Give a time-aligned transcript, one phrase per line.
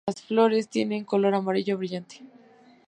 [0.07, 2.25] Las flores tienen color amarillo brillante.